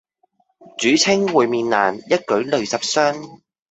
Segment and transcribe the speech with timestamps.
[0.79, 3.39] 主稱會面難，一舉累十觴。